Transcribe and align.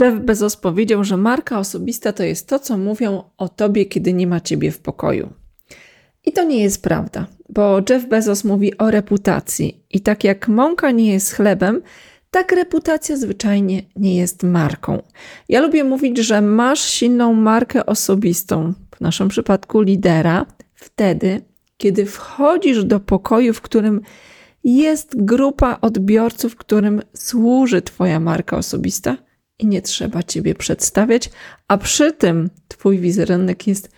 Jeff 0.00 0.20
Bezos 0.20 0.56
powiedział, 0.56 1.04
że 1.04 1.16
marka 1.16 1.58
osobista 1.58 2.12
to 2.12 2.22
jest 2.22 2.48
to, 2.48 2.58
co 2.58 2.78
mówią 2.78 3.22
o 3.38 3.48
tobie, 3.48 3.86
kiedy 3.86 4.12
nie 4.12 4.26
ma 4.26 4.40
ciebie 4.40 4.70
w 4.70 4.78
pokoju. 4.78 5.28
I 6.24 6.32
to 6.32 6.44
nie 6.44 6.62
jest 6.62 6.82
prawda, 6.82 7.26
bo 7.48 7.80
Jeff 7.90 8.08
Bezos 8.08 8.44
mówi 8.44 8.78
o 8.78 8.90
reputacji. 8.90 9.84
I 9.90 10.00
tak 10.00 10.24
jak 10.24 10.48
mąka 10.48 10.90
nie 10.90 11.12
jest 11.12 11.32
chlebem, 11.32 11.82
tak 12.30 12.52
reputacja 12.52 13.16
zwyczajnie 13.16 13.82
nie 13.96 14.16
jest 14.16 14.42
marką. 14.42 15.02
Ja 15.48 15.60
lubię 15.60 15.84
mówić, 15.84 16.18
że 16.18 16.40
masz 16.40 16.80
silną 16.80 17.32
markę 17.32 17.86
osobistą, 17.86 18.72
w 18.96 19.00
naszym 19.00 19.28
przypadku 19.28 19.80
lidera, 19.80 20.46
wtedy, 20.74 21.40
kiedy 21.76 22.06
wchodzisz 22.06 22.84
do 22.84 23.00
pokoju, 23.00 23.54
w 23.54 23.60
którym 23.60 24.00
jest 24.64 25.24
grupa 25.24 25.78
odbiorców, 25.80 26.56
którym 26.56 27.02
służy 27.14 27.82
Twoja 27.82 28.20
marka 28.20 28.56
osobista 28.56 29.16
i 29.60 29.66
nie 29.66 29.82
trzeba 29.82 30.22
Ciebie 30.22 30.54
przedstawiać, 30.54 31.30
a 31.68 31.78
przy 31.78 32.12
tym 32.12 32.50
Twój 32.68 32.98
wizerunek 32.98 33.66
jest 33.66 33.90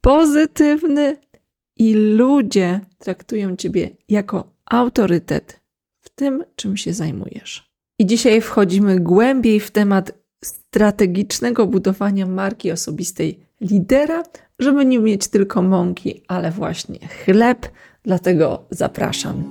pozytywny 0.00 1.16
i 1.76 1.94
ludzie 1.94 2.80
traktują 2.98 3.56
Ciebie 3.56 3.90
jako 4.08 4.52
autorytet 4.66 5.60
w 6.00 6.08
tym, 6.08 6.44
czym 6.56 6.76
się 6.76 6.92
zajmujesz. 6.92 7.72
I 7.98 8.06
dzisiaj 8.06 8.40
wchodzimy 8.40 9.00
głębiej 9.00 9.60
w 9.60 9.70
temat 9.70 10.12
strategicznego 10.44 11.66
budowania 11.66 12.26
marki 12.26 12.72
osobistej 12.72 13.38
lidera, 13.60 14.22
żeby 14.58 14.84
nie 14.84 14.98
mieć 14.98 15.28
tylko 15.28 15.62
mąki, 15.62 16.22
ale 16.28 16.50
właśnie 16.50 16.98
chleb. 17.08 17.68
Dlatego 18.02 18.66
zapraszam. 18.70 19.44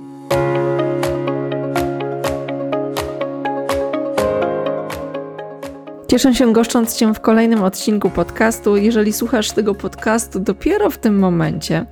Cieszę 6.10 6.34
się 6.34 6.52
goszcząc 6.52 6.96
Cię 6.96 7.14
w 7.14 7.20
kolejnym 7.20 7.62
odcinku 7.62 8.10
podcastu. 8.10 8.76
Jeżeli 8.76 9.12
słuchasz 9.12 9.50
tego 9.50 9.74
podcastu 9.74 10.40
dopiero 10.40 10.90
w 10.90 10.98
tym 10.98 11.18
momencie, 11.18 11.86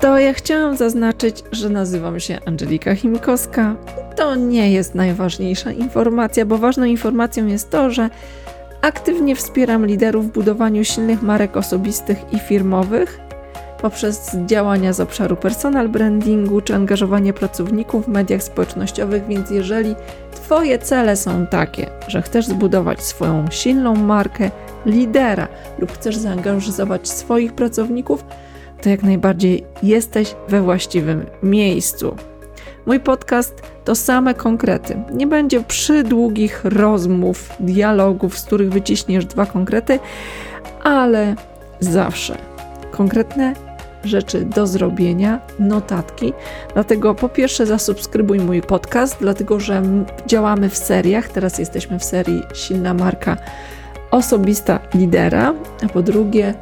to 0.00 0.18
ja 0.18 0.32
chciałam 0.32 0.76
zaznaczyć, 0.76 1.42
że 1.52 1.68
nazywam 1.68 2.20
się 2.20 2.38
Angelika 2.46 2.94
Chimikowska. 2.94 3.76
To 4.16 4.34
nie 4.34 4.72
jest 4.72 4.94
najważniejsza 4.94 5.72
informacja, 5.72 6.46
bo 6.46 6.58
ważną 6.58 6.84
informacją 6.84 7.46
jest 7.46 7.70
to, 7.70 7.90
że 7.90 8.10
aktywnie 8.82 9.36
wspieram 9.36 9.86
liderów 9.86 10.26
w 10.28 10.32
budowaniu 10.32 10.84
silnych 10.84 11.22
marek 11.22 11.56
osobistych 11.56 12.18
i 12.32 12.38
firmowych 12.38 13.20
poprzez 13.80 14.36
działania 14.46 14.92
z 14.92 15.00
obszaru 15.00 15.36
personal 15.36 15.88
brandingu 15.88 16.60
czy 16.60 16.74
angażowanie 16.74 17.32
pracowników 17.32 18.04
w 18.04 18.08
mediach 18.08 18.42
społecznościowych, 18.42 19.26
więc 19.26 19.50
jeżeli 19.50 19.94
Twoje 20.44 20.78
cele 20.78 21.16
są 21.16 21.46
takie, 21.46 21.86
że 22.08 22.22
chcesz 22.22 22.46
zbudować 22.46 23.02
swoją 23.02 23.50
silną 23.50 23.94
markę 23.94 24.50
lidera 24.86 25.48
lub 25.78 25.92
chcesz 25.92 26.16
zaangażować 26.16 27.08
swoich 27.08 27.52
pracowników, 27.52 28.24
to 28.82 28.88
jak 28.88 29.02
najbardziej 29.02 29.64
jesteś 29.82 30.34
we 30.48 30.62
właściwym 30.62 31.26
miejscu. 31.42 32.16
Mój 32.86 33.00
podcast 33.00 33.62
to 33.84 33.94
same 33.94 34.34
konkrety. 34.34 35.02
Nie 35.12 35.26
będzie 35.26 35.60
przydługich 35.60 36.64
rozmów, 36.64 37.50
dialogów, 37.60 38.38
z 38.38 38.44
których 38.44 38.70
wyciśniesz 38.70 39.26
dwa 39.26 39.46
konkrety, 39.46 39.98
ale 40.82 41.34
zawsze 41.80 42.53
konkretne 42.96 43.54
rzeczy 44.04 44.44
do 44.44 44.66
zrobienia, 44.66 45.40
notatki. 45.58 46.32
Dlatego 46.74 47.14
po 47.14 47.28
pierwsze 47.28 47.66
zasubskrybuj 47.66 48.38
mój 48.38 48.62
podcast, 48.62 49.16
dlatego 49.20 49.60
że 49.60 49.82
działamy 50.26 50.68
w 50.68 50.76
seriach. 50.76 51.28
Teraz 51.28 51.58
jesteśmy 51.58 51.98
w 51.98 52.04
serii 52.04 52.42
Silna 52.54 52.94
Marka 52.94 53.36
Osobista 54.10 54.80
Lidera. 54.94 55.54
A 55.84 55.88
po 55.88 56.02
drugie, 56.02 56.54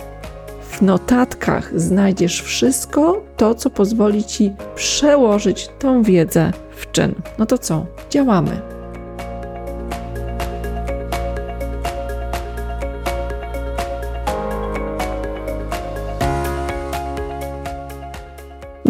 w 0.71 0.83
notatkach 0.83 1.81
znajdziesz 1.81 2.43
wszystko 2.43 3.23
to, 3.37 3.55
co 3.55 3.71
pozwoli 3.71 4.25
Ci 4.25 4.53
przełożyć 4.75 5.69
tą 5.79 6.03
wiedzę 6.03 6.53
w 6.77 6.93
czyn. 6.93 7.15
No 7.39 7.47
to 7.47 7.59
co? 7.59 7.87
Działamy. 8.11 8.72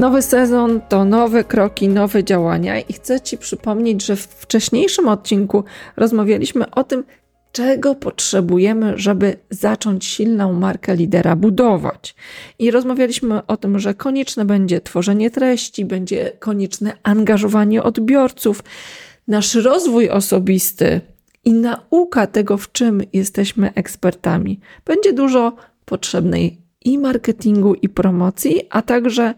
Nowy 0.03 0.23
sezon 0.23 0.81
to 0.89 1.05
nowe 1.05 1.45
kroki, 1.45 1.89
nowe 1.89 2.25
działania 2.25 2.81
i 2.81 2.93
chcę 2.93 3.21
Ci 3.21 3.39
przypomnieć, 3.39 4.07
że 4.07 4.17
w 4.17 4.21
wcześniejszym 4.21 5.09
odcinku 5.09 5.65
rozmawialiśmy 5.97 6.71
o 6.71 6.85
tym, 6.85 7.05
czego 7.53 7.95
potrzebujemy, 7.95 8.93
żeby 8.97 9.37
zacząć 9.51 10.05
silną 10.05 10.53
markę 10.53 10.97
lidera 10.97 11.37
budować. 11.37 12.15
I 12.59 12.71
rozmawialiśmy 12.71 13.47
o 13.47 13.57
tym, 13.57 13.79
że 13.79 13.95
konieczne 13.95 14.45
będzie 14.45 14.81
tworzenie 14.81 15.31
treści, 15.31 15.85
będzie 15.85 16.33
konieczne 16.39 16.93
angażowanie 17.03 17.83
odbiorców, 17.83 18.63
nasz 19.29 19.55
rozwój 19.55 20.11
osobisty 20.11 21.01
i 21.45 21.53
nauka 21.53 22.27
tego, 22.27 22.57
w 22.57 22.73
czym 22.73 23.03
jesteśmy 23.13 23.75
ekspertami. 23.75 24.61
Będzie 24.85 25.13
dużo 25.13 25.57
potrzebnej 25.85 26.59
i 26.85 26.99
marketingu, 26.99 27.75
i 27.75 27.89
promocji, 27.89 28.61
a 28.71 28.83
także 28.83 29.35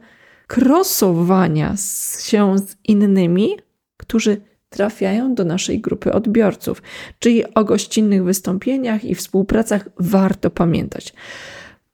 krosowania 0.47 1.75
się 2.21 2.59
z 2.59 2.77
innymi, 2.85 3.57
którzy 3.97 4.41
trafiają 4.69 5.35
do 5.35 5.45
naszej 5.45 5.81
grupy 5.81 6.13
odbiorców. 6.13 6.83
Czyli 7.19 7.55
o 7.55 7.65
gościnnych 7.65 8.25
wystąpieniach 8.25 9.05
i 9.05 9.15
współpracach 9.15 9.89
warto 9.99 10.51
pamiętać. 10.51 11.15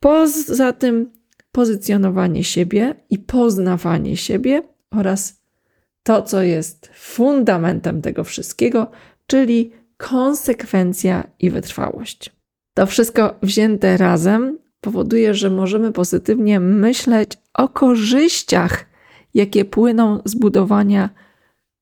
Poza 0.00 0.72
tym 0.72 1.10
pozycjonowanie 1.52 2.44
siebie 2.44 2.94
i 3.10 3.18
poznawanie 3.18 4.16
siebie 4.16 4.62
oraz 4.90 5.40
to, 6.02 6.22
co 6.22 6.42
jest 6.42 6.90
fundamentem 6.94 8.02
tego 8.02 8.24
wszystkiego, 8.24 8.90
czyli 9.26 9.72
konsekwencja 9.96 11.30
i 11.38 11.50
wytrwałość. 11.50 12.30
To 12.74 12.86
wszystko 12.86 13.34
wzięte 13.42 13.96
razem 13.96 14.58
powoduje, 14.80 15.34
że 15.34 15.50
możemy 15.50 15.92
pozytywnie 15.92 16.60
myśleć 16.60 17.32
o 17.54 17.68
korzyściach, 17.68 18.86
jakie 19.34 19.64
płyną 19.64 20.20
z 20.24 20.34
budowania 20.34 21.10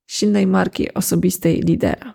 silnej 0.06 0.46
marki 0.46 0.94
osobistej 0.94 1.60
lidera. 1.60 2.14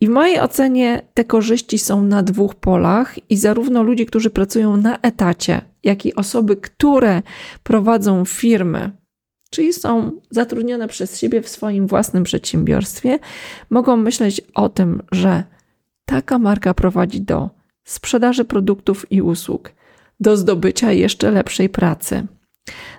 I 0.00 0.06
w 0.06 0.10
mojej 0.10 0.40
ocenie 0.40 1.02
te 1.14 1.24
korzyści 1.24 1.78
są 1.78 2.02
na 2.02 2.22
dwóch 2.22 2.54
polach, 2.54 3.30
i 3.30 3.36
zarówno 3.36 3.82
ludzie, 3.82 4.06
którzy 4.06 4.30
pracują 4.30 4.76
na 4.76 4.98
etacie, 5.02 5.60
jak 5.84 6.06
i 6.06 6.14
osoby, 6.14 6.56
które 6.56 7.22
prowadzą 7.62 8.24
firmy, 8.24 8.90
czyli 9.50 9.72
są 9.72 10.10
zatrudnione 10.30 10.88
przez 10.88 11.18
siebie 11.18 11.42
w 11.42 11.48
swoim 11.48 11.86
własnym 11.86 12.24
przedsiębiorstwie, 12.24 13.18
mogą 13.70 13.96
myśleć 13.96 14.40
o 14.54 14.68
tym, 14.68 15.02
że 15.12 15.44
taka 16.04 16.38
marka 16.38 16.74
prowadzi 16.74 17.20
do 17.20 17.50
sprzedaży 17.84 18.44
produktów 18.44 19.12
i 19.12 19.22
usług, 19.22 19.72
do 20.20 20.36
zdobycia 20.36 20.92
jeszcze 20.92 21.30
lepszej 21.30 21.68
pracy. 21.68 22.26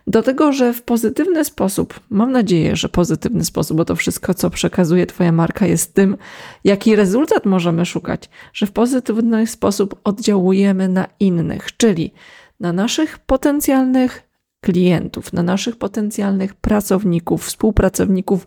Do 0.07 0.23
tego, 0.23 0.53
że 0.53 0.73
w 0.73 0.81
pozytywny 0.81 1.45
sposób, 1.45 1.99
mam 2.09 2.31
nadzieję, 2.31 2.75
że 2.75 2.89
pozytywny 2.89 3.45
sposób, 3.45 3.77
bo 3.77 3.85
to 3.85 3.95
wszystko, 3.95 4.33
co 4.33 4.49
przekazuje 4.49 5.05
Twoja 5.05 5.31
marka, 5.31 5.65
jest 5.65 5.93
tym, 5.93 6.17
jaki 6.63 6.95
rezultat 6.95 7.45
możemy 7.45 7.85
szukać, 7.85 8.29
że 8.53 8.65
w 8.65 8.71
pozytywny 8.71 9.47
sposób 9.47 9.95
oddziałujemy 10.03 10.89
na 10.89 11.07
innych, 11.19 11.77
czyli 11.77 12.13
na 12.59 12.73
naszych 12.73 13.19
potencjalnych 13.19 14.23
klientów, 14.61 15.33
na 15.33 15.43
naszych 15.43 15.75
potencjalnych 15.75 16.53
pracowników, 16.53 17.45
współpracowników, 17.45 18.45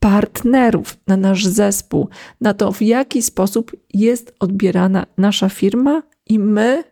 partnerów, 0.00 0.96
na 1.06 1.16
nasz 1.16 1.46
zespół, 1.46 2.08
na 2.40 2.54
to, 2.54 2.72
w 2.72 2.82
jaki 2.82 3.22
sposób 3.22 3.72
jest 3.94 4.34
odbierana 4.40 5.06
nasza 5.18 5.48
firma 5.48 6.02
i 6.26 6.38
my 6.38 6.84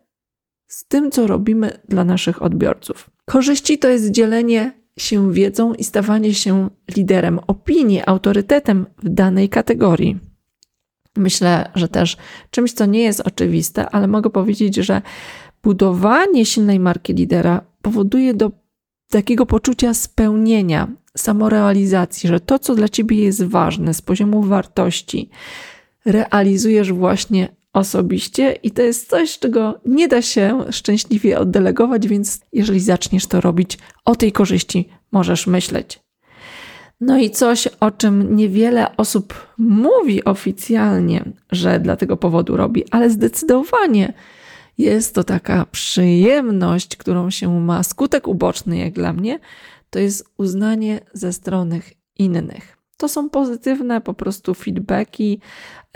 z 0.75 0.85
tym, 0.85 1.11
co 1.11 1.27
robimy 1.27 1.79
dla 1.89 2.05
naszych 2.05 2.43
odbiorców. 2.43 3.11
Korzyści 3.25 3.79
to 3.79 3.89
jest 3.89 4.11
dzielenie 4.11 4.73
się 4.99 5.33
wiedzą 5.33 5.75
i 5.75 5.85
stawanie 5.85 6.35
się 6.35 6.71
liderem 6.97 7.41
opinii, 7.47 8.03
autorytetem 8.07 8.87
w 9.03 9.09
danej 9.09 9.49
kategorii. 9.49 10.19
Myślę, 11.17 11.71
że 11.75 11.89
też 11.89 12.17
czymś, 12.51 12.73
co 12.73 12.87
nie 12.87 13.03
jest 13.03 13.21
oczywiste, 13.21 13.91
ale 13.91 14.07
mogę 14.07 14.31
powiedzieć, 14.31 14.77
że 14.77 15.03
budowanie 15.63 16.47
silnej 16.47 16.81
marki 16.81 17.15
lidera 17.15 17.61
powoduje 17.83 18.35
do 18.35 18.51
takiego 19.11 19.47
poczucia 19.47 19.95
spełnienia, 19.95 20.89
samorealizacji, 21.17 22.29
że 22.29 22.41
to, 22.41 22.59
co 22.59 22.75
dla 22.75 22.89
ciebie 22.89 23.17
jest 23.17 23.45
ważne 23.45 23.95
z 23.95 24.03
poziomu 24.03 24.43
wartości, 24.43 25.31
realizujesz 26.05 26.93
właśnie 26.93 27.49
osobiście 27.75 28.53
i 28.63 28.71
to 28.71 28.83
jest 28.83 29.11
coś, 29.11 29.39
czego 29.39 29.81
nie 29.87 30.09
da 30.09 30.23
się 30.23 30.65
szczęśliwie 30.71 31.39
oddelegować, 31.39 32.09
więc 32.09 32.41
jeżeli 32.53 32.81
zaczniesz 32.81 33.27
to 33.27 33.41
robić, 33.41 33.79
o 34.05 34.17
tej 34.17 34.33
korzyści 34.33 34.89
możesz 35.13 35.47
myśleć. 35.47 36.01
No 37.01 37.19
i 37.19 37.31
coś, 37.31 37.69
o 37.81 37.91
czym 37.91 38.37
niewiele 38.37 38.97
osób 38.97 39.35
mówi 39.59 40.25
oficjalnie, 40.25 41.25
że 41.53 41.81
dla 41.81 41.97
tego 41.97 42.17
powodu 42.17 42.57
robi, 42.57 42.85
ale 42.91 43.11
zdecydowanie 43.11 44.13
jest 44.79 45.15
to 45.15 45.25
taka 45.25 45.67
przyjemność, 45.71 46.97
którą 46.97 47.31
się 47.31 47.61
ma, 47.61 47.83
skutek 47.83 48.29
uboczny 48.29 48.79
jak 48.79 48.93
dla 48.93 49.13
mnie, 49.13 49.39
to 49.91 49.99
jest 49.99 50.29
uznanie 50.39 51.01
ze 51.13 51.33
strony 51.33 51.81
innych. 52.19 52.74
To 52.97 53.09
są 53.09 53.31
pozytywne 53.31 54.01
po 54.01 54.15
prostu 54.15 54.55
feedbacki, 54.55 55.41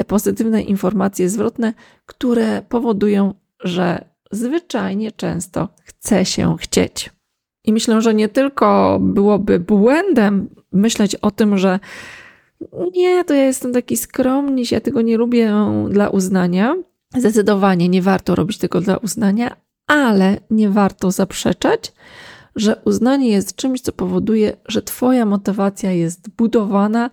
pozytywne 0.07 0.63
informacje 0.63 1.29
zwrotne, 1.29 1.75
które 2.07 2.63
powodują, 2.63 3.35
że 3.65 4.05
zwyczajnie 4.31 5.13
często 5.13 5.69
chce 5.85 6.25
się 6.25 6.57
chcieć. 6.61 7.11
I 7.65 7.73
myślę, 7.73 8.03
że 8.03 8.15
nie 8.15 8.29
tylko 8.29 8.99
byłoby 9.01 9.61
błędem 9.61 10.49
myśleć 10.73 11.15
o 11.15 11.31
tym, 11.31 11.59
że 11.59 11.81
nie, 12.93 13.25
to 13.25 13.35
ja 13.35 13.45
jestem 13.45 13.73
taki 13.73 13.97
skromny, 13.97 14.63
ja 14.71 14.81
tego 14.81 15.03
nie 15.03 15.17
lubię 15.17 15.53
dla 15.91 16.09
uznania. 16.09 16.75
Zdecydowanie 17.17 17.89
nie 17.89 18.03
warto 18.03 18.35
robić 18.35 18.59
tego 18.59 18.81
dla 18.81 18.97
uznania, 18.97 19.57
ale 19.87 20.41
nie 20.51 20.71
warto 20.71 21.11
zaprzeczać, 21.11 21.93
że 22.57 22.81
uznanie 22.85 23.29
jest 23.29 23.57
czymś, 23.57 23.81
co 23.81 23.93
powoduje, 23.93 24.57
że 24.69 24.83
Twoja 24.83 25.25
motywacja 25.25 25.93
jest 25.93 26.31
budowana 26.31 27.11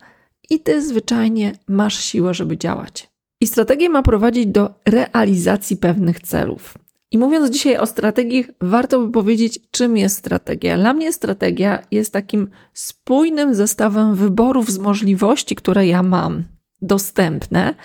i 0.49 0.59
Ty 0.59 0.81
zwyczajnie 0.81 1.53
masz 1.67 1.99
siłę, 1.99 2.33
żeby 2.33 2.57
działać. 2.57 3.09
I 3.41 3.47
strategia 3.47 3.89
ma 3.89 4.03
prowadzić 4.03 4.47
do 4.47 4.73
realizacji 4.85 5.77
pewnych 5.77 6.19
celów. 6.19 6.77
I 7.11 7.17
mówiąc 7.17 7.51
dzisiaj 7.51 7.77
o 7.77 7.85
strategii, 7.85 8.45
warto 8.61 8.99
by 8.99 9.11
powiedzieć, 9.11 9.59
czym 9.71 9.97
jest 9.97 10.17
strategia. 10.17 10.77
Dla 10.77 10.93
mnie 10.93 11.13
strategia 11.13 11.79
jest 11.91 12.13
takim 12.13 12.49
spójnym 12.73 13.55
zestawem 13.55 14.15
wyborów 14.15 14.71
z 14.71 14.77
możliwości, 14.77 15.55
które 15.55 15.87
ja 15.87 16.03
mam 16.03 16.43
dostępne, 16.81 17.75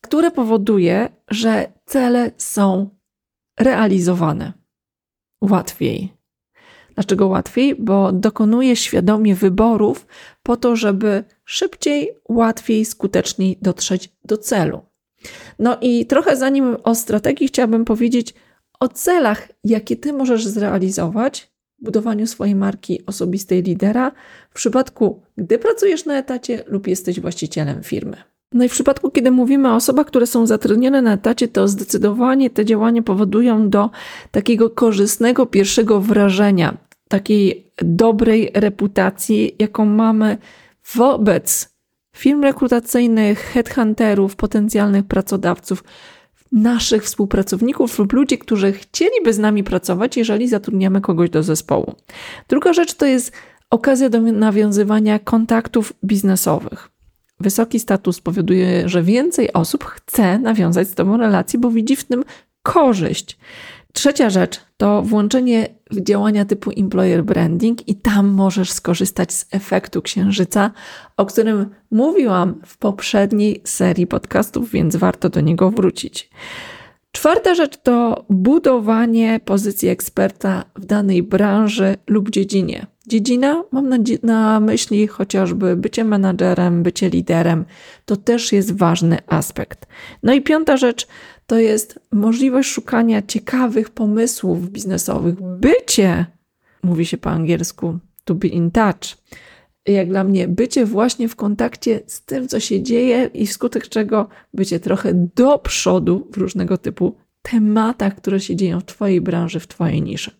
które 0.00 0.30
powoduje, 0.30 1.08
że 1.28 1.72
cele 1.86 2.30
są 2.36 2.90
realizowane 3.60 4.52
łatwiej. 5.40 6.12
Dlaczego 6.94 7.28
łatwiej? 7.28 7.74
Bo 7.74 8.12
dokonuję 8.12 8.76
świadomie 8.76 9.34
wyborów 9.34 10.06
po 10.42 10.56
to, 10.56 10.76
żeby 10.76 11.24
szybciej, 11.44 12.10
łatwiej, 12.28 12.84
skuteczniej 12.84 13.58
dotrzeć 13.62 14.12
do 14.24 14.38
celu. 14.38 14.82
No 15.58 15.76
i 15.80 16.06
trochę 16.06 16.36
zanim 16.36 16.76
o 16.82 16.94
strategii 16.94 17.48
chciałabym 17.48 17.84
powiedzieć 17.84 18.34
o 18.80 18.88
celach, 18.88 19.48
jakie 19.64 19.96
ty 19.96 20.12
możesz 20.12 20.46
zrealizować 20.46 21.50
w 21.80 21.84
budowaniu 21.84 22.26
swojej 22.26 22.54
marki 22.54 23.06
osobistej 23.06 23.62
lidera 23.62 24.12
w 24.50 24.54
przypadku, 24.54 25.22
gdy 25.36 25.58
pracujesz 25.58 26.04
na 26.04 26.18
etacie 26.18 26.64
lub 26.66 26.86
jesteś 26.86 27.20
właścicielem 27.20 27.82
firmy. 27.82 28.16
No 28.52 28.64
i 28.64 28.68
w 28.68 28.72
przypadku, 28.72 29.10
kiedy 29.10 29.30
mówimy 29.30 29.72
o 29.72 29.74
osobach, 29.74 30.06
które 30.06 30.26
są 30.26 30.46
zatrudnione 30.46 31.02
na 31.02 31.12
etacie, 31.12 31.48
to 31.48 31.68
zdecydowanie 31.68 32.50
te 32.50 32.64
działania 32.64 33.02
powodują 33.02 33.70
do 33.70 33.90
takiego 34.30 34.70
korzystnego 34.70 35.46
pierwszego 35.46 36.00
wrażenia, 36.00 36.76
takiej 37.08 37.70
dobrej 37.76 38.50
reputacji, 38.54 39.56
jaką 39.58 39.86
mamy 39.86 40.38
wobec 40.94 41.74
firm 42.16 42.42
rekrutacyjnych, 42.42 43.38
headhunterów, 43.38 44.36
potencjalnych 44.36 45.04
pracodawców, 45.04 45.84
naszych 46.52 47.04
współpracowników 47.04 47.98
lub 47.98 48.12
ludzi, 48.12 48.38
którzy 48.38 48.72
chcieliby 48.72 49.32
z 49.32 49.38
nami 49.38 49.64
pracować, 49.64 50.16
jeżeli 50.16 50.48
zatrudniamy 50.48 51.00
kogoś 51.00 51.30
do 51.30 51.42
zespołu. 51.42 51.94
Druga 52.48 52.72
rzecz 52.72 52.94
to 52.94 53.06
jest 53.06 53.32
okazja 53.70 54.08
do 54.08 54.20
nawiązywania 54.20 55.18
kontaktów 55.18 55.92
biznesowych. 56.04 56.90
Wysoki 57.40 57.80
status 57.80 58.20
powoduje, 58.20 58.88
że 58.88 59.02
więcej 59.02 59.52
osób 59.52 59.84
chce 59.84 60.38
nawiązać 60.38 60.88
z 60.88 60.94
Tobą 60.94 61.16
relacje, 61.16 61.60
bo 61.60 61.70
widzi 61.70 61.96
w 61.96 62.04
tym 62.04 62.24
korzyść. 62.62 63.38
Trzecia 63.96 64.30
rzecz 64.30 64.60
to 64.76 65.02
włączenie 65.02 65.68
w 65.90 66.00
działania 66.00 66.44
typu 66.44 66.70
employer 66.76 67.24
branding 67.24 67.88
i 67.88 67.94
tam 67.94 68.28
możesz 68.28 68.72
skorzystać 68.72 69.32
z 69.32 69.46
efektu 69.50 70.02
księżyca, 70.02 70.70
o 71.16 71.26
którym 71.26 71.66
mówiłam 71.90 72.60
w 72.66 72.78
poprzedniej 72.78 73.60
serii 73.64 74.06
podcastów, 74.06 74.70
więc 74.70 74.96
warto 74.96 75.28
do 75.28 75.40
niego 75.40 75.70
wrócić. 75.70 76.30
Czwarta 77.12 77.54
rzecz 77.54 77.76
to 77.76 78.24
budowanie 78.30 79.40
pozycji 79.44 79.88
eksperta 79.88 80.64
w 80.76 80.86
danej 80.86 81.22
branży 81.22 81.96
lub 82.06 82.30
dziedzinie. 82.30 82.86
Dziedzina, 83.06 83.64
mam 83.72 83.88
na, 83.88 83.98
na, 84.22 84.60
myśli 84.60 85.06
chociażby 85.06 85.76
bycie 85.76 86.04
menadżerem, 86.04 86.82
bycie 86.82 87.10
liderem, 87.10 87.64
to 88.04 88.16
też 88.16 88.52
jest 88.52 88.76
ważny 88.76 89.18
aspekt. 89.26 89.86
No 90.22 90.34
i 90.34 90.42
piąta 90.42 90.76
rzecz 90.76 91.06
to 91.46 91.58
jest 91.58 92.00
możliwość 92.12 92.70
szukania 92.70 93.22
ciekawych 93.22 93.90
pomysłów 93.90 94.70
biznesowych. 94.70 95.34
Bycie, 95.40 96.26
mówi 96.82 97.06
się 97.06 97.16
po 97.18 97.30
angielsku, 97.30 97.98
to 98.24 98.34
be 98.34 98.48
in 98.48 98.70
touch. 98.70 99.16
Jak 99.86 100.08
dla 100.08 100.24
mnie, 100.24 100.48
bycie 100.48 100.86
właśnie 100.86 101.28
w 101.28 101.36
kontakcie 101.36 102.00
z 102.06 102.24
tym, 102.24 102.48
co 102.48 102.60
się 102.60 102.82
dzieje, 102.82 103.30
i 103.34 103.46
wskutek 103.46 103.88
czego 103.88 104.28
bycie 104.54 104.80
trochę 104.80 105.14
do 105.34 105.58
przodu 105.58 106.28
w 106.32 106.36
różnego 106.36 106.78
typu 106.78 107.16
tematach, 107.42 108.16
które 108.16 108.40
się 108.40 108.56
dzieją 108.56 108.80
w 108.80 108.84
Twojej 108.84 109.20
branży, 109.20 109.60
w 109.60 109.66
Twojej 109.66 110.02
niszy. 110.02 110.30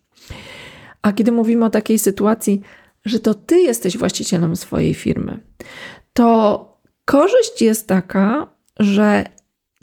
A 1.05 1.13
kiedy 1.13 1.31
mówimy 1.31 1.65
o 1.65 1.69
takiej 1.69 1.99
sytuacji, 1.99 2.61
że 3.05 3.19
to 3.19 3.33
Ty 3.33 3.59
jesteś 3.59 3.97
właścicielem 3.97 4.55
swojej 4.55 4.93
firmy, 4.93 5.39
to 6.13 6.79
korzyść 7.05 7.61
jest 7.61 7.87
taka, 7.87 8.47
że 8.79 9.25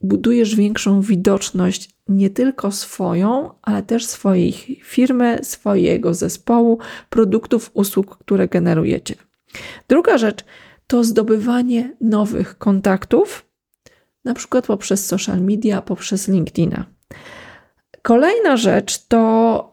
budujesz 0.03 0.57
większą 0.57 1.01
widoczność 1.01 1.91
nie 2.09 2.31
tylko 2.31 2.73
swoją, 2.73 3.51
ale 3.63 3.83
też 3.83 4.07
swojej 4.07 4.53
firmy, 4.85 5.39
swojego 5.43 6.15
zespołu, 6.15 6.79
produktów, 7.11 7.71
usług, 7.75 8.19
które 8.19 8.49
generujecie. 8.49 9.15
Druga 9.89 10.19
rzecz 10.19 10.45
to 10.87 11.05
zdobywanie 11.05 11.97
nowych 12.01 12.59
kontaktów, 12.59 13.47
na 14.25 14.35
przykład 14.35 14.67
poprzez 14.67 15.07
social 15.07 15.41
media, 15.41 15.83
poprzez 15.83 16.29
LinkedIna. 16.29 16.87
Kolejna 18.03 18.57
rzecz 18.57 19.07
to 19.07 19.72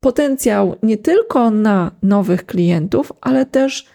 potencjał 0.00 0.76
nie 0.82 0.96
tylko 0.96 1.50
na 1.50 1.90
nowych 2.02 2.46
klientów, 2.46 3.12
ale 3.20 3.46
też 3.46 3.86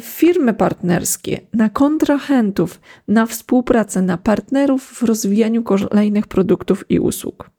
firmy 0.00 0.54
partnerskie, 0.54 1.40
na 1.52 1.68
kontrahentów, 1.68 2.80
na 3.08 3.26
współpracę, 3.26 4.02
na 4.02 4.18
partnerów 4.18 4.82
w 4.82 5.02
rozwijaniu 5.02 5.62
kolejnych 5.62 6.26
produktów 6.26 6.84
i 6.88 6.98
usług. 6.98 7.50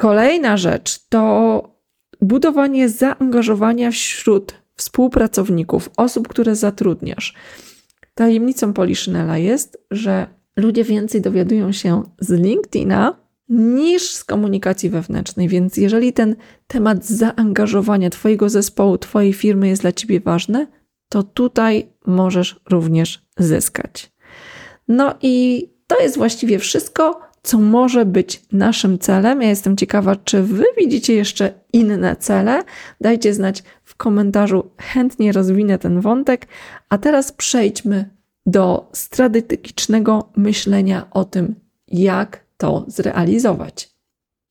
Kolejna 0.00 0.56
rzecz 0.56 1.08
to 1.08 1.62
budowanie 2.20 2.88
zaangażowania 2.88 3.90
wśród 3.90 4.54
współpracowników, 4.76 5.90
osób, 5.96 6.28
które 6.28 6.56
zatrudniasz. 6.56 7.34
Tajemnicą 8.14 8.72
Poliszynela 8.72 9.38
jest, 9.38 9.78
że 9.90 10.26
ludzie 10.56 10.84
więcej 10.84 11.20
dowiadują 11.20 11.72
się 11.72 12.02
z 12.20 12.30
LinkedIna 12.30 13.27
niż 13.48 14.10
z 14.10 14.24
komunikacji 14.24 14.90
wewnętrznej, 14.90 15.48
więc 15.48 15.76
jeżeli 15.76 16.12
ten 16.12 16.36
temat 16.66 17.04
zaangażowania 17.04 18.10
Twojego 18.10 18.48
zespołu, 18.48 18.98
Twojej 18.98 19.32
firmy 19.32 19.68
jest 19.68 19.82
dla 19.82 19.92
Ciebie 19.92 20.20
ważny, 20.20 20.66
to 21.08 21.22
tutaj 21.22 21.88
możesz 22.06 22.60
również 22.70 23.26
zyskać. 23.38 24.12
No 24.88 25.14
i 25.22 25.66
to 25.86 26.00
jest 26.00 26.16
właściwie 26.16 26.58
wszystko, 26.58 27.20
co 27.42 27.58
może 27.58 28.04
być 28.04 28.42
naszym 28.52 28.98
celem. 28.98 29.42
Ja 29.42 29.48
jestem 29.48 29.76
ciekawa, 29.76 30.16
czy 30.16 30.42
Wy 30.42 30.64
widzicie 30.78 31.14
jeszcze 31.14 31.52
inne 31.72 32.16
cele. 32.16 32.64
Dajcie 33.00 33.34
znać 33.34 33.62
w 33.84 33.94
komentarzu, 33.94 34.70
chętnie 34.78 35.32
rozwinę 35.32 35.78
ten 35.78 36.00
wątek. 36.00 36.46
A 36.88 36.98
teraz 36.98 37.32
przejdźmy 37.32 38.10
do 38.46 38.90
strategicznego 38.92 40.32
myślenia 40.36 41.06
o 41.10 41.24
tym, 41.24 41.54
jak 41.88 42.47
to 42.58 42.84
zrealizować. 42.88 43.98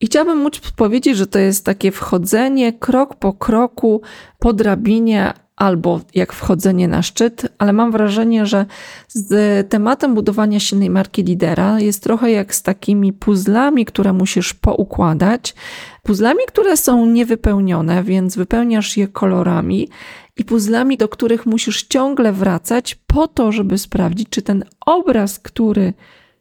I 0.02 0.06
chciałabym 0.06 0.38
móc 0.38 0.60
powiedzieć, 0.76 1.18
że 1.18 1.28
to 1.28 1.40
jest 1.40 1.66
takie 1.66 1.92
wchodzenie 1.92 2.74
krok 2.74 3.16
po 3.16 3.34
kroku 3.34 4.02
po 4.40 4.54
drabinie 4.54 5.34
albo 5.56 6.02
jak 6.16 6.34
wchodzenie 6.34 6.88
na 6.88 7.02
szczyt, 7.02 7.48
ale 7.58 7.74
mam 7.74 7.92
wrażenie, 7.92 8.46
że 8.46 8.66
z 9.08 9.70
tematem 9.70 10.16
budowania 10.16 10.60
silnej 10.60 10.90
marki 10.90 11.24
lidera 11.24 11.80
jest 11.80 12.04
trochę 12.04 12.32
jak 12.32 12.56
z 12.56 12.64
takimi 12.64 13.14
puzzlami, 13.14 13.86
które 13.86 14.14
musisz 14.14 14.54
poukładać. 14.54 15.56
Puzzlami, 16.04 16.40
które 16.48 16.78
są 16.78 17.06
niewypełnione, 17.06 18.04
więc 18.04 18.36
wypełniasz 18.36 18.98
je 18.98 19.08
kolorami 19.08 19.90
i 20.38 20.46
puzzlami, 20.46 20.98
do 20.98 21.10
których 21.10 21.46
musisz 21.46 21.84
ciągle 21.84 22.34
wracać 22.34 22.96
po 22.96 23.28
to, 23.28 23.52
żeby 23.52 23.78
sprawdzić, 23.78 24.30
czy 24.30 24.42
ten 24.42 24.64
obraz, 24.86 25.40
który 25.40 25.94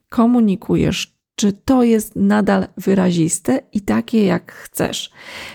komunikujesz, 0.08 1.15
czy 1.36 1.52
to 1.52 1.82
jest 1.82 2.16
nadal 2.16 2.66
wyraziste 2.76 3.60
i 3.72 3.80
takie, 3.80 4.24
jak 4.24 4.52
chcesz. 4.52 5.10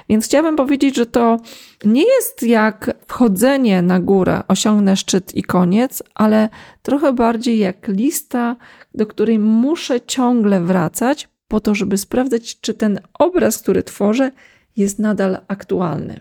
Więc 0.10 0.26
chciałabym 0.26 0.56
powiedzieć, 0.56 0.96
że 0.96 1.06
to 1.06 1.38
nie 1.86 2.04
jest 2.04 2.44
jak 2.44 2.94
wchodzenie 3.08 3.82
na 3.82 4.00
górę, 4.00 4.44
osiągnę 4.48 4.98
szczyt 4.98 5.36
i 5.36 5.44
koniec, 5.44 6.04
ale 6.16 6.50
trochę 6.82 7.14
bardziej 7.14 7.60
jak 7.60 7.88
lista, 7.88 8.56
do 8.94 9.06
której 9.08 9.40
muszę 9.40 10.02
ciągle 10.02 10.62
wracać, 10.62 11.30
po 11.48 11.60
to, 11.60 11.76
żeby 11.76 11.98
sprawdzać, 11.98 12.60
czy 12.62 12.74
ten 12.74 13.00
obraz, 13.14 13.58
który 13.58 13.84
tworzę, 13.84 14.32
jest 14.78 15.00
nadal 15.00 15.38
aktualny. 15.48 16.20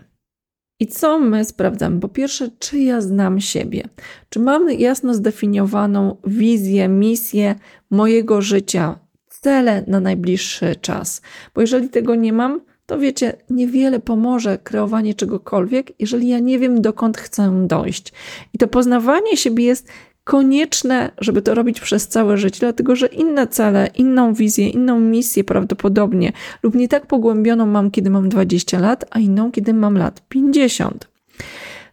I 0.79 0.87
co 0.87 1.19
my 1.19 1.45
sprawdzamy? 1.45 1.99
Po 1.99 2.09
pierwsze, 2.09 2.49
czy 2.59 2.79
ja 2.79 3.01
znam 3.01 3.41
siebie? 3.41 3.83
Czy 4.29 4.39
mam 4.39 4.69
jasno 4.69 5.13
zdefiniowaną 5.13 6.17
wizję, 6.27 6.87
misję 6.87 7.55
mojego 7.89 8.41
życia, 8.41 8.99
cele 9.41 9.83
na 9.87 9.99
najbliższy 9.99 10.75
czas? 10.75 11.21
Bo 11.55 11.61
jeżeli 11.61 11.89
tego 11.89 12.15
nie 12.15 12.33
mam, 12.33 12.61
to 12.85 12.99
wiecie, 12.99 13.33
niewiele 13.49 13.99
pomoże 13.99 14.57
kreowanie 14.57 15.13
czegokolwiek, 15.13 15.91
jeżeli 15.99 16.27
ja 16.27 16.39
nie 16.39 16.59
wiem, 16.59 16.81
dokąd 16.81 17.17
chcę 17.17 17.67
dojść. 17.67 18.13
I 18.53 18.57
to 18.57 18.67
poznawanie 18.67 19.37
siebie 19.37 19.65
jest 19.65 19.87
konieczne, 20.23 21.11
żeby 21.17 21.41
to 21.41 21.55
robić 21.55 21.81
przez 21.81 22.07
całe 22.07 22.37
życie, 22.37 22.59
dlatego 22.59 22.95
że 22.95 23.07
inne 23.07 23.47
cele, 23.47 23.89
inną 23.95 24.33
wizję, 24.33 24.69
inną 24.69 24.99
misję 24.99 25.43
prawdopodobnie 25.43 26.31
lub 26.63 26.75
nie 26.75 26.87
tak 26.87 27.07
pogłębioną 27.07 27.65
mam, 27.65 27.91
kiedy 27.91 28.09
mam 28.09 28.29
20 28.29 28.79
lat, 28.79 29.05
a 29.09 29.19
inną, 29.19 29.51
kiedy 29.51 29.73
mam 29.73 29.97
lat 29.97 30.21
50. 30.29 31.07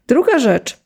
Druga 0.06 0.38
rzecz 0.38 0.78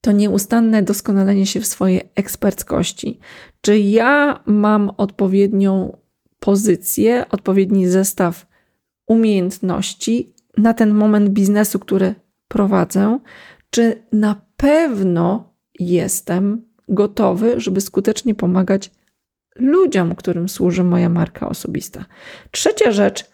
to 0.00 0.12
nieustanne 0.12 0.82
doskonalenie 0.82 1.46
się 1.46 1.60
w 1.60 1.66
swojej 1.66 2.00
eksperckości. 2.14 3.18
Czy 3.60 3.78
ja 3.78 4.40
mam 4.46 4.90
odpowiednią 4.96 5.96
pozycję, 6.46 7.24
odpowiedni 7.30 7.88
zestaw 7.88 8.46
umiejętności 9.06 10.34
na 10.58 10.74
ten 10.74 10.94
moment 10.94 11.28
biznesu, 11.28 11.78
który 11.78 12.14
prowadzę? 12.48 13.18
Czy 13.70 14.02
na 14.12 14.40
pewno 14.56 15.54
jestem 15.80 16.62
gotowy, 16.88 17.60
żeby 17.60 17.80
skutecznie 17.80 18.34
pomagać 18.34 18.90
ludziom, 19.56 20.14
którym 20.14 20.48
służy 20.48 20.84
moja 20.84 21.08
marka 21.08 21.48
osobista. 21.48 22.04
Trzecia 22.50 22.92
rzecz, 22.92 23.30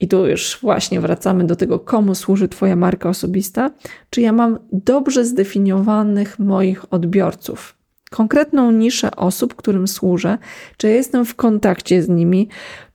i 0.00 0.08
tu 0.08 0.26
już 0.26 0.58
właśnie 0.62 1.00
wracamy 1.00 1.44
do 1.44 1.56
tego, 1.56 1.78
komu 1.78 2.14
służy 2.14 2.48
Twoja 2.48 2.76
marka 2.76 3.08
osobista, 3.08 3.70
czy 4.10 4.20
ja 4.20 4.32
mam 4.32 4.58
dobrze 4.72 5.24
zdefiniowanych 5.24 6.38
moich 6.38 6.92
odbiorców, 6.92 7.79
konkretną 8.10 8.72
niszę 8.72 9.16
osób, 9.16 9.54
którym 9.54 9.88
służę, 9.88 10.38
czy 10.76 10.88
ja 10.88 10.94
jestem 10.94 11.24
w 11.24 11.34
kontakcie 11.34 12.02
z 12.02 12.08
nimi, 12.08 12.48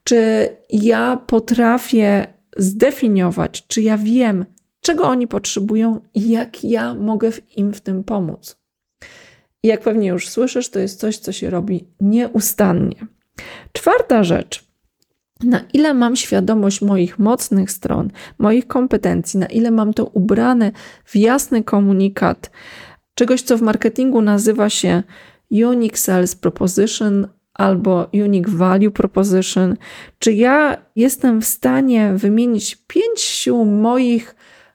czy 0.04 0.48
ja 0.70 1.16
potrafię 1.26 2.26
zdefiniować, 2.56 3.66
czy 3.66 3.82
ja 3.82 3.98
wiem, 3.98 4.44
czego 4.80 5.04
oni 5.04 5.26
potrzebują 5.26 6.00
i 6.14 6.28
jak 6.28 6.64
ja 6.64 6.94
mogę 6.94 7.30
im 7.56 7.72
w 7.72 7.80
tym 7.80 8.04
pomóc. 8.04 8.56
I 9.62 9.68
jak 9.68 9.80
pewnie 9.80 10.08
już 10.08 10.28
słyszysz, 10.28 10.70
to 10.70 10.78
jest 10.78 11.00
coś, 11.00 11.18
co 11.18 11.32
się 11.32 11.50
robi 11.50 11.84
nieustannie. 12.00 13.06
Czwarta 13.72 14.24
rzecz. 14.24 14.66
Na 15.44 15.60
ile 15.72 15.94
mam 15.94 16.16
świadomość 16.16 16.82
moich 16.82 17.18
mocnych 17.18 17.70
stron, 17.70 18.10
moich 18.38 18.66
kompetencji, 18.66 19.40
na 19.40 19.46
ile 19.46 19.70
mam 19.70 19.94
to 19.94 20.04
ubrane 20.04 20.72
w 21.04 21.16
jasny 21.16 21.64
komunikat, 21.64 22.50
czegoś, 23.16 23.42
co 23.42 23.58
w 23.58 23.62
marketingu 23.62 24.22
nazywa 24.22 24.70
się 24.70 25.02
Unique 25.50 25.98
Sales 25.98 26.36
Proposition 26.36 27.28
albo 27.54 28.08
Unique 28.12 28.50
Value 28.50 28.90
Proposition, 28.90 29.76
czy 30.18 30.32
ja 30.32 30.76
jestem 30.96 31.40
w 31.42 31.44
stanie 31.44 32.12
wymienić 32.14 32.78
pięciu 32.86 33.64
moich 33.64 34.34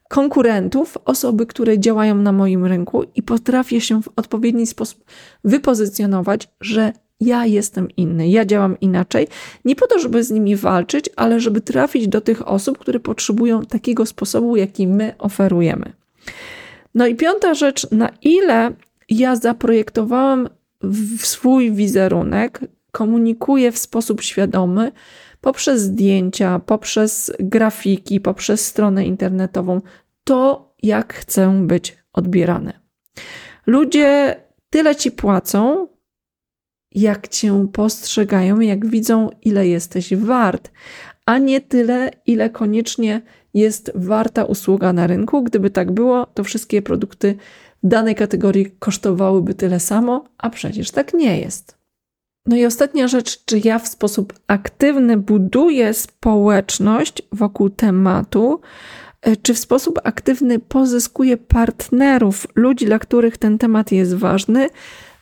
konkurentów, 0.10 0.98
osoby, 1.06 1.46
które 1.46 1.80
działają 1.80 2.16
na 2.16 2.32
moim 2.32 2.66
rynku 2.66 3.04
i 3.16 3.24
potrafię 3.24 3.82
się 3.82 4.02
w 4.02 4.10
odpowiedni 4.16 4.68
sposób 4.68 5.04
wypozycjonować, 5.44 6.48
że 6.62 6.94
ja 7.20 7.46
jestem 7.46 7.88
inny, 7.98 8.30
ja 8.30 8.46
działam 8.46 8.80
inaczej, 8.80 9.28
nie 9.66 9.76
po 9.76 9.88
to, 9.88 10.00
żeby 10.00 10.24
z 10.24 10.32
nimi 10.32 10.56
walczyć, 10.56 11.10
ale 11.16 11.40
żeby 11.40 11.62
trafić 11.62 12.08
do 12.08 12.22
tych 12.22 12.48
osób, 12.48 12.78
które 12.78 13.00
potrzebują 13.00 13.66
takiego 13.66 14.06
sposobu, 14.06 14.56
jaki 14.56 14.88
my 14.88 15.14
oferujemy. 15.18 15.94
No 16.96 17.08
i 17.08 17.16
piąta 17.16 17.54
rzecz, 17.54 17.92
na 17.92 18.10
ile 18.22 18.72
ja 19.10 19.36
zaprojektowałam 19.36 20.50
w 20.82 21.26
swój 21.26 21.72
wizerunek, 21.72 22.60
komunikuję 22.92 23.72
w 23.72 23.78
sposób 23.78 24.22
świadomy, 24.22 24.92
poprzez 25.42 25.82
zdjęcia, 25.82 26.60
poprzez 26.60 27.32
grafiki, 27.40 28.20
poprzez 28.20 28.66
stronę 28.66 29.06
internetową, 29.06 29.82
to 30.24 30.72
jak 30.84 31.14
chcę 31.14 31.68
być 31.68 31.98
odbierany. 32.14 32.74
Ludzie 33.66 34.36
tyle 34.70 34.96
ci 34.96 35.12
płacą, 35.12 35.88
jak 36.92 37.28
cię 37.28 37.68
postrzegają, 37.74 38.60
jak 38.60 38.86
widzą, 38.86 39.30
ile 39.42 39.68
jesteś 39.68 40.16
wart, 40.16 40.72
a 41.26 41.38
nie 41.38 41.62
tyle, 41.62 42.12
ile 42.26 42.50
koniecznie 42.50 43.22
jest 43.54 43.92
warta 43.96 44.46
usługa 44.46 44.94
na 44.94 45.08
rynku. 45.08 45.44
Gdyby 45.44 45.70
tak 45.70 45.92
było, 45.92 46.26
to 46.26 46.44
wszystkie 46.44 46.82
produkty 46.82 47.36
danej 47.84 48.16
kategorii 48.16 48.72
kosztowałyby 48.80 49.54
tyle 49.54 49.80
samo, 49.80 50.26
a 50.38 50.50
przecież 50.50 50.92
tak 50.92 51.14
nie 51.14 51.40
jest. 51.40 51.82
No 52.46 52.56
i 52.56 52.66
ostatnia 52.66 53.08
rzecz, 53.08 53.46
czy 53.46 53.62
ja 53.64 53.80
w 53.80 53.88
sposób 53.88 54.34
aktywny 54.48 55.18
buduję 55.18 55.94
społeczność 55.94 57.22
wokół 57.32 57.70
tematu, 57.70 58.62
e, 59.22 59.36
czy 59.36 59.54
w 59.54 59.60
sposób 59.60 60.00
aktywny 60.04 60.60
pozyskuję 60.60 61.38
partnerów, 61.38 62.48
ludzi, 62.56 62.86
dla 62.86 63.00
których 63.00 63.38
ten 63.38 63.58
temat 63.58 63.92
jest 63.92 64.16
ważny, 64.16 64.70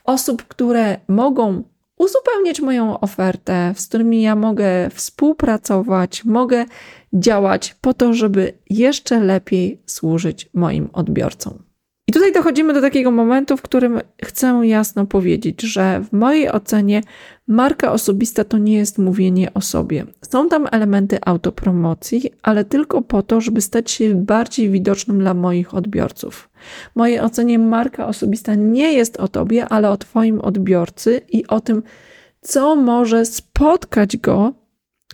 osób, 0.04 0.42
które 0.42 1.00
mogą 1.08 1.62
uzupełniać 2.00 2.60
moją 2.60 3.00
ofertę, 3.00 3.74
z 3.76 3.86
którymi 3.86 4.22
ja 4.22 4.36
mogę 4.36 4.90
współpracować, 4.90 6.24
mogę 6.24 6.64
działać 7.12 7.76
po 7.80 7.94
to, 7.94 8.14
żeby 8.14 8.52
jeszcze 8.70 9.20
lepiej 9.20 9.82
służyć 9.86 10.48
moim 10.54 10.88
odbiorcom. 10.92 11.69
I 12.10 12.12
tutaj 12.12 12.32
dochodzimy 12.32 12.72
do 12.72 12.80
takiego 12.80 13.10
momentu, 13.10 13.56
w 13.56 13.62
którym 13.62 14.00
chcę 14.24 14.60
jasno 14.62 15.06
powiedzieć, 15.06 15.62
że 15.62 16.00
w 16.00 16.12
mojej 16.12 16.50
ocenie 16.50 17.02
marka 17.46 17.92
osobista 17.92 18.44
to 18.44 18.58
nie 18.58 18.74
jest 18.74 18.98
mówienie 18.98 19.54
o 19.54 19.60
sobie. 19.60 20.06
Są 20.30 20.48
tam 20.48 20.66
elementy 20.70 21.18
autopromocji, 21.26 22.30
ale 22.42 22.64
tylko 22.64 23.02
po 23.02 23.22
to, 23.22 23.40
żeby 23.40 23.60
stać 23.60 23.90
się 23.90 24.14
bardziej 24.14 24.70
widocznym 24.70 25.18
dla 25.18 25.34
moich 25.34 25.74
odbiorców. 25.74 26.50
W 26.92 26.96
mojej 26.96 27.20
ocenie 27.20 27.58
marka 27.58 28.06
osobista 28.06 28.54
nie 28.54 28.92
jest 28.92 29.16
o 29.16 29.28
tobie, 29.28 29.68
ale 29.68 29.90
o 29.90 29.96
twoim 29.96 30.40
odbiorcy 30.40 31.20
i 31.28 31.46
o 31.46 31.60
tym, 31.60 31.82
co 32.40 32.76
może 32.76 33.26
spotkać 33.26 34.16
go 34.16 34.52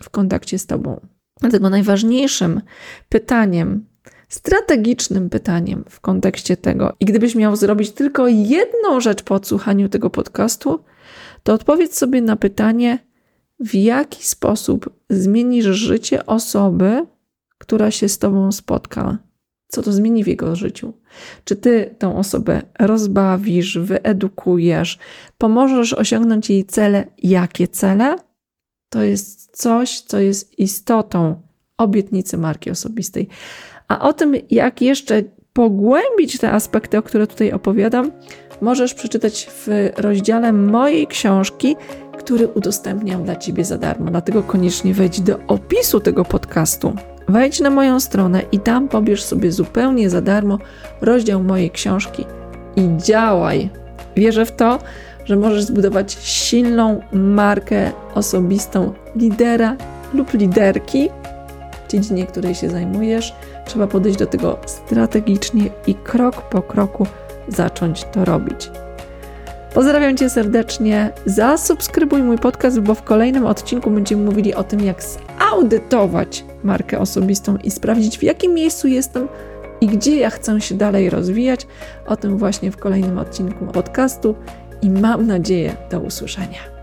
w 0.01 0.09
kontakcie 0.09 0.59
z 0.59 0.65
tobą. 0.65 0.99
Dlatego 1.41 1.69
najważniejszym 1.69 2.61
pytaniem, 3.09 3.85
strategicznym 4.27 5.29
pytaniem 5.29 5.83
w 5.89 5.99
kontekście 5.99 6.57
tego. 6.57 6.93
I 6.99 7.05
gdybyś 7.05 7.35
miał 7.35 7.55
zrobić 7.55 7.91
tylko 7.91 8.27
jedną 8.27 8.99
rzecz 8.99 9.23
po 9.23 9.35
odsłuchaniu 9.35 9.89
tego 9.89 10.09
podcastu, 10.09 10.83
to 11.43 11.53
odpowiedz 11.53 11.97
sobie 11.97 12.21
na 12.21 12.35
pytanie, 12.35 12.99
w 13.59 13.75
jaki 13.75 14.27
sposób 14.27 14.89
zmienisz 15.09 15.65
życie 15.65 16.25
osoby, 16.25 17.05
która 17.57 17.91
się 17.91 18.09
z 18.09 18.17
tobą 18.17 18.51
spotka. 18.51 19.17
Co 19.67 19.81
to 19.81 19.91
zmieni 19.91 20.23
w 20.23 20.27
jego 20.27 20.55
życiu? 20.55 20.93
Czy 21.43 21.55
ty 21.55 21.95
tą 21.99 22.17
osobę 22.17 22.61
rozbawisz, 22.79 23.77
wyedukujesz, 23.77 24.99
pomożesz 25.37 25.93
osiągnąć 25.93 26.49
jej 26.49 26.65
cele? 26.65 27.07
Jakie 27.17 27.67
cele? 27.67 28.15
To 28.89 29.03
jest 29.03 29.57
coś, 29.57 30.01
co 30.01 30.19
jest 30.19 30.59
istotą 30.59 31.41
obietnicy 31.77 32.37
marki 32.37 32.71
osobistej. 32.71 33.27
A 33.87 33.99
o 33.99 34.13
tym, 34.13 34.35
jak 34.49 34.81
jeszcze 34.81 35.23
pogłębić 35.53 36.37
te 36.37 36.51
aspekty, 36.51 36.97
o 36.97 37.01
które 37.01 37.27
tutaj 37.27 37.51
opowiadam, 37.51 38.11
możesz 38.61 38.93
przeczytać 38.93 39.49
w 39.51 39.89
rozdziale 39.97 40.53
mojej 40.53 41.07
książki, 41.07 41.75
który 42.17 42.47
udostępniam 42.47 43.23
dla 43.23 43.35
Ciebie 43.35 43.65
za 43.65 43.77
darmo. 43.77 44.11
Dlatego 44.11 44.43
koniecznie 44.43 44.93
wejdź 44.93 45.21
do 45.21 45.39
opisu 45.47 45.99
tego 45.99 46.25
podcastu. 46.25 46.93
Wejdź 47.27 47.59
na 47.59 47.69
moją 47.69 47.99
stronę 47.99 48.41
i 48.51 48.59
tam 48.59 48.87
pobierz 48.87 49.23
sobie 49.23 49.51
zupełnie 49.51 50.09
za 50.09 50.21
darmo 50.21 50.59
rozdział 51.01 51.43
mojej 51.43 51.71
książki 51.71 52.25
i 52.75 52.97
działaj. 52.97 53.69
Wierzę 54.15 54.45
w 54.45 54.51
to, 54.51 54.79
że 55.25 55.35
możesz 55.35 55.63
zbudować 55.63 56.17
silną 56.21 57.01
markę 57.11 57.91
osobistą 58.15 58.93
lidera 59.15 59.75
lub 60.13 60.33
liderki 60.33 61.09
w 61.87 61.91
dziedzinie, 61.91 62.25
której 62.25 62.55
się 62.55 62.69
zajmujesz 62.69 63.33
Trzeba 63.67 63.87
podejść 63.87 64.19
do 64.19 64.25
tego 64.25 64.57
strategicznie 64.65 65.69
i 65.87 65.95
krok 65.95 66.49
po 66.49 66.61
kroku 66.61 67.07
zacząć 67.47 68.03
to 68.03 68.25
robić. 68.25 68.71
Pozdrawiam 69.73 70.17
Cię 70.17 70.29
serdecznie. 70.29 71.11
Zasubskrybuj 71.25 72.23
mój 72.23 72.37
podcast, 72.37 72.79
bo 72.79 72.95
w 72.95 73.03
kolejnym 73.03 73.45
odcinku 73.45 73.91
będziemy 73.91 74.25
mówili 74.25 74.53
o 74.53 74.63
tym, 74.63 74.79
jak 74.79 75.03
zaudytować 75.03 76.45
markę 76.63 76.99
osobistą 76.99 77.57
i 77.57 77.71
sprawdzić, 77.71 78.17
w 78.17 78.23
jakim 78.23 78.53
miejscu 78.53 78.87
jestem 78.87 79.27
i 79.81 79.87
gdzie 79.87 80.17
ja 80.17 80.29
chcę 80.29 80.61
się 80.61 80.75
dalej 80.75 81.09
rozwijać. 81.09 81.67
O 82.05 82.17
tym 82.17 82.37
właśnie 82.37 82.71
w 82.71 82.77
kolejnym 82.77 83.17
odcinku 83.17 83.65
podcastu 83.65 84.35
i 84.81 84.89
mam 84.89 85.27
nadzieję 85.27 85.75
do 85.91 85.99
usłyszenia. 85.99 86.76